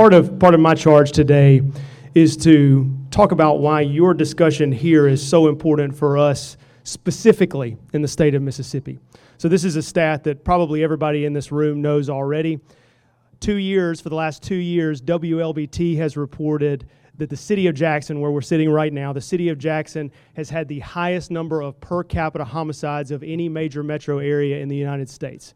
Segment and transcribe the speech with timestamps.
[0.00, 1.60] part of part of my charge today
[2.14, 8.00] is to talk about why your discussion here is so important for us specifically in
[8.00, 8.98] the state of Mississippi.
[9.36, 12.60] So this is a stat that probably everybody in this room knows already.
[13.40, 16.88] Two years, for the last two years, WLBT has reported
[17.18, 20.48] that the city of Jackson, where we're sitting right now, the city of Jackson has
[20.48, 24.76] had the highest number of per capita homicides of any major metro area in the
[24.76, 25.52] United States.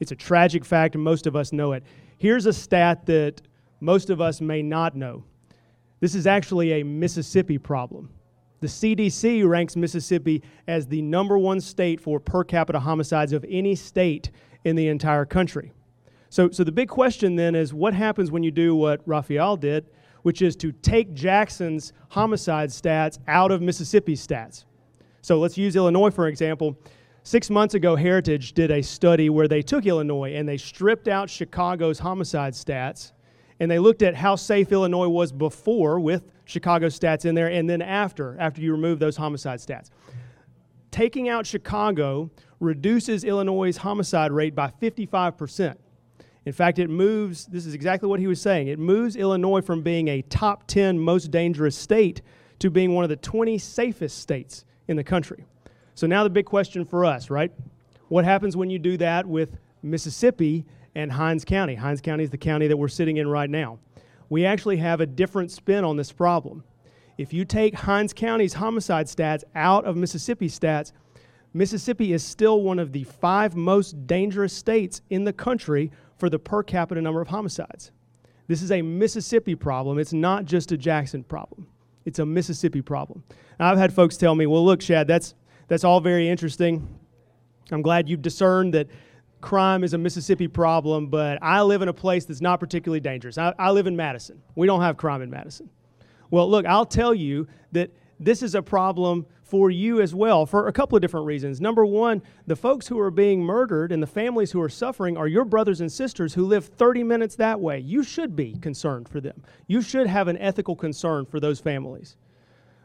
[0.00, 1.84] It's a tragic fact, and most of us know it.
[2.18, 3.40] Here's a stat that
[3.84, 5.24] most of us may not know.
[6.00, 8.08] This is actually a Mississippi problem.
[8.60, 13.74] The CDC ranks Mississippi as the number one state for per capita homicides of any
[13.74, 14.30] state
[14.64, 15.70] in the entire country.
[16.30, 19.86] So, so the big question then is what happens when you do what Raphael did,
[20.22, 24.64] which is to take Jackson's homicide stats out of Mississippi's stats?
[25.20, 26.74] So let's use Illinois for example.
[27.22, 31.28] Six months ago, Heritage did a study where they took Illinois and they stripped out
[31.28, 33.12] Chicago's homicide stats
[33.60, 37.68] and they looked at how safe Illinois was before with Chicago stats in there and
[37.68, 39.90] then after, after you remove those homicide stats.
[40.90, 42.30] Taking out Chicago
[42.60, 45.76] reduces Illinois' homicide rate by 55%.
[46.46, 49.82] In fact, it moves, this is exactly what he was saying, it moves Illinois from
[49.82, 52.20] being a top 10 most dangerous state
[52.58, 55.44] to being one of the 20 safest states in the country.
[55.94, 57.50] So now the big question for us, right?
[58.08, 61.74] What happens when you do that with Mississippi and Hinds County?
[61.74, 63.78] Hinds County is the county that we're sitting in right now.
[64.28, 66.64] We actually have a different spin on this problem.
[67.18, 70.92] If you take Hinds County's homicide stats out of Mississippi stats,
[71.52, 76.38] Mississippi is still one of the five most dangerous states in the country for the
[76.38, 77.92] per capita number of homicides.
[78.48, 79.98] This is a Mississippi problem.
[79.98, 81.68] It's not just a Jackson problem.
[82.04, 83.22] It's a Mississippi problem.
[83.58, 85.34] Now, I've had folks tell me, well, look, Shad, that's,
[85.68, 86.98] that's all very interesting.
[87.70, 88.88] I'm glad you've discerned that
[89.44, 93.36] crime is a Mississippi problem, but I live in a place that's not particularly dangerous.
[93.36, 94.42] I, I, live in Madison.
[94.54, 95.68] We don't have crime in Madison.
[96.30, 100.68] Well, look, I'll tell you that this is a problem for you as well for
[100.68, 101.60] a couple of different reasons.
[101.60, 105.28] Number one, the folks who are being murdered and the families who are suffering are
[105.28, 107.78] your brothers and sisters who live 30 minutes that way.
[107.78, 109.44] You should be concerned for them.
[109.66, 112.16] You should have an ethical concern for those families.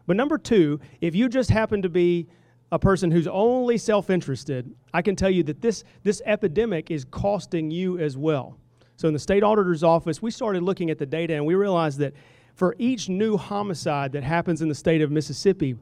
[0.06, 2.28] But number two, if you just happen to be
[2.72, 7.06] a person who's only self interested, I can tell you that this, this epidemic is
[7.06, 8.58] costing you as well.
[8.98, 12.00] So, in the state auditor's office, we started looking at the data and we realized
[12.00, 12.14] that
[12.54, 15.78] for each new homicide that happens in the state of Mississippi,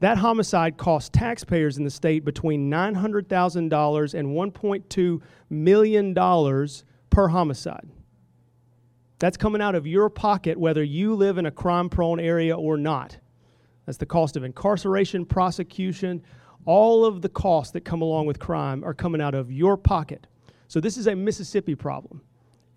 [0.00, 6.14] that homicide costs taxpayers in the state between $900,000 and $1.2 million
[7.10, 7.88] per homicide.
[9.18, 12.76] That's coming out of your pocket, whether you live in a crime prone area or
[12.76, 13.18] not.
[13.88, 16.22] That's the cost of incarceration, prosecution,
[16.66, 20.26] all of the costs that come along with crime are coming out of your pocket.
[20.66, 22.20] So this is a Mississippi problem.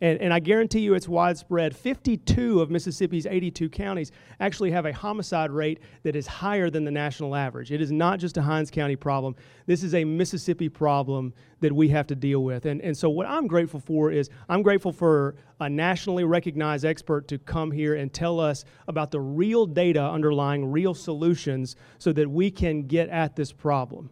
[0.01, 1.75] And, and I guarantee you it's widespread.
[1.75, 6.91] 52 of Mississippi's 82 counties actually have a homicide rate that is higher than the
[6.91, 7.72] national average.
[7.72, 9.35] It is not just a Hinds County problem.
[9.67, 12.66] This is a Mississippi problem that we have to deal with.
[12.66, 17.28] And, and so, what I'm grateful for is I'm grateful for a nationally recognized expert
[17.28, 22.28] to come here and tell us about the real data underlying real solutions so that
[22.28, 24.09] we can get at this problem.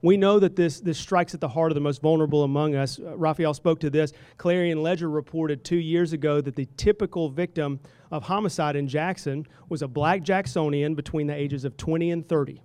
[0.00, 3.00] We know that this, this strikes at the heart of the most vulnerable among us.
[3.00, 4.12] Uh, Raphael spoke to this.
[4.36, 7.80] Clarion Ledger reported two years ago that the typical victim
[8.12, 12.62] of homicide in Jackson was a black Jacksonian between the ages of 20 and 30.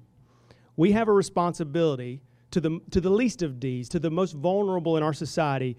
[0.75, 2.21] We have a responsibility
[2.51, 5.75] to the, to the least of these, to the most vulnerable in our society,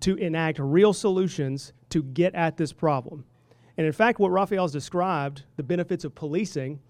[0.00, 3.24] to enact real solutions to get at this problem.
[3.76, 6.80] And in fact, what Raphael's described, the benefits of policing,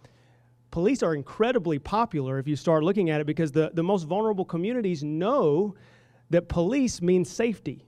[0.70, 4.44] police are incredibly popular if you start looking at it because the, the most vulnerable
[4.44, 5.74] communities know
[6.30, 7.84] that police means safety.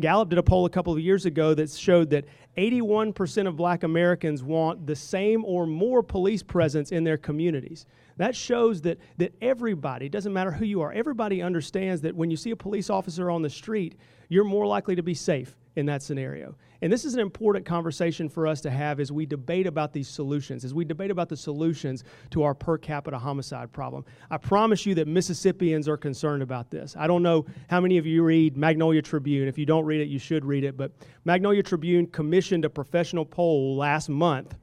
[0.00, 2.24] Gallup did a poll a couple of years ago that showed that
[2.56, 7.86] 81% of black Americans want the same or more police presence in their communities.
[8.16, 12.36] That shows that, that everybody, doesn't matter who you are, everybody understands that when you
[12.36, 13.96] see a police officer on the street,
[14.28, 16.54] you're more likely to be safe in that scenario.
[16.82, 20.08] And this is an important conversation for us to have as we debate about these
[20.08, 24.04] solutions, as we debate about the solutions to our per capita homicide problem.
[24.30, 26.94] I promise you that Mississippians are concerned about this.
[26.96, 29.48] I don't know how many of you read Magnolia Tribune.
[29.48, 30.76] If you don't read it, you should read it.
[30.76, 30.92] But
[31.24, 34.56] Magnolia Tribune commissioned a professional poll last month,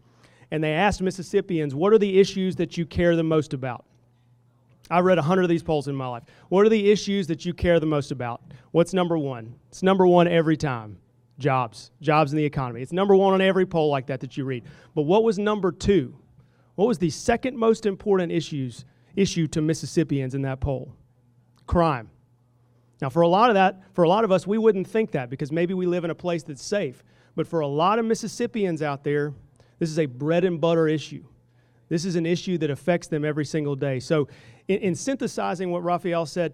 [0.51, 3.85] and they asked Mississippians, What are the issues that you care the most about?
[4.89, 6.23] I read 100 of these polls in my life.
[6.49, 8.41] What are the issues that you care the most about?
[8.71, 9.55] What's number one?
[9.69, 10.97] It's number one every time
[11.39, 12.81] jobs, jobs in the economy.
[12.81, 14.65] It's number one on every poll like that that you read.
[14.93, 16.15] But what was number two?
[16.75, 20.93] What was the second most important issues, issue to Mississippians in that poll?
[21.67, 22.09] Crime.
[23.01, 25.29] Now, for a lot of that, for a lot of us, we wouldn't think that
[25.29, 27.03] because maybe we live in a place that's safe.
[27.35, 29.33] But for a lot of Mississippians out there,
[29.81, 31.23] this is a bread and butter issue.
[31.89, 33.99] This is an issue that affects them every single day.
[33.99, 34.27] So,
[34.67, 36.53] in, in synthesizing what Raphael said,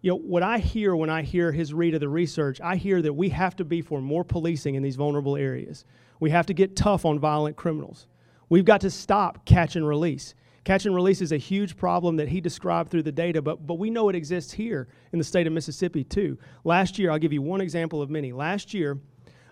[0.00, 3.02] you know, what I hear when I hear his read of the research, I hear
[3.02, 5.86] that we have to be for more policing in these vulnerable areas.
[6.20, 8.06] We have to get tough on violent criminals.
[8.48, 10.36] We've got to stop catch and release.
[10.62, 13.74] Catch and release is a huge problem that he described through the data, but, but
[13.74, 16.38] we know it exists here in the state of Mississippi too.
[16.62, 18.32] Last year, I'll give you one example of many.
[18.32, 18.98] Last year,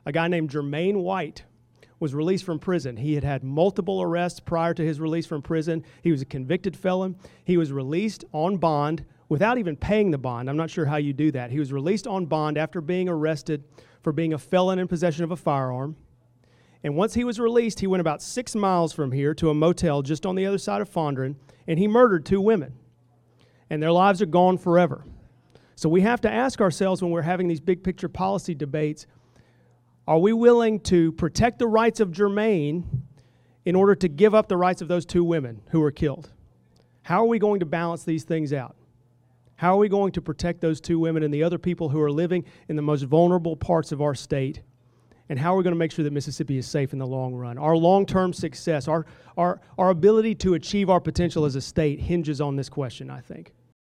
[0.05, 1.43] a guy named Jermaine White
[1.99, 2.97] was released from prison.
[2.97, 5.85] He had had multiple arrests prior to his release from prison.
[6.03, 7.17] He was a convicted felon.
[7.45, 10.49] He was released on bond without even paying the bond.
[10.49, 11.51] I'm not sure how you do that.
[11.51, 13.65] He was released on bond after being arrested
[14.03, 15.97] for being a felon in possession of a firearm.
[16.85, 20.03] And once he was released, he went about six miles from here to a motel
[20.03, 22.75] just on the other side of Fondren, and he murdered two women.
[23.69, 25.05] And their lives are gone forever.
[25.75, 29.07] So we have to ask ourselves when we're having these big picture policy debates
[30.07, 32.85] are we willing to protect the rights of Jermaine
[33.65, 36.31] in order to give up the rights of those two women who were killed?
[37.03, 38.77] How are we going to balance these things out?
[39.57, 42.11] How are we going to protect those two women and the other people who are
[42.11, 44.61] living in the most vulnerable parts of our state?
[45.29, 47.35] And how are we going to make sure that Mississippi is safe in the long
[47.35, 47.59] run?
[47.59, 49.07] Our long term success, our,
[49.37, 53.21] our, our ability to achieve our potential as a state hinges on this question, I
[53.21, 53.53] think.